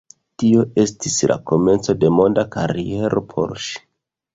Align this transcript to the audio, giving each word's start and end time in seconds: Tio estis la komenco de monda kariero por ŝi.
Tio 0.43 0.63
estis 0.83 1.19
la 1.33 1.37
komenco 1.53 1.97
de 2.03 2.13
monda 2.19 2.49
kariero 2.59 3.27
por 3.33 3.59
ŝi. 3.69 3.83